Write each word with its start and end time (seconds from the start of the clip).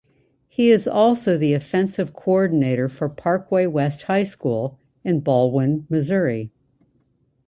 He 0.47 0.71
is 0.71 0.87
also 0.87 1.37
the 1.37 1.53
offensive 1.53 2.11
coordinator 2.11 2.89
for 2.89 3.07
Parkway 3.07 3.67
West 3.67 4.01
High 4.01 4.23
School 4.23 4.79
in 5.03 5.21
Ballwin, 5.21 5.85
Missouri. 5.91 6.49